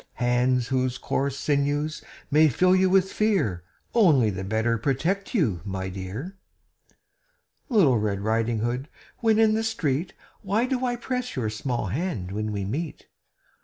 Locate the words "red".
7.99-8.21